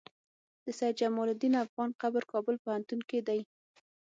[0.63, 3.39] د سيد جمال الدين افغان قبر کابل پوهنتون کی دی